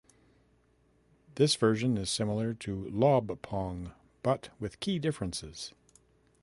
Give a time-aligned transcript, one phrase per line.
[1.35, 3.91] This version is similar to "lob pong"
[4.23, 5.75] but with key differences.